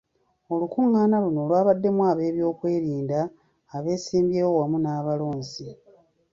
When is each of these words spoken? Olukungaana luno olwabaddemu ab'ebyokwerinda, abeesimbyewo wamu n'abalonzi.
Olukungaana 0.53 1.15
luno 1.23 1.39
olwabaddemu 1.45 2.01
ab'ebyokwerinda, 2.11 3.19
abeesimbyewo 3.75 4.51
wamu 4.59 4.77
n'abalonzi. 4.81 5.69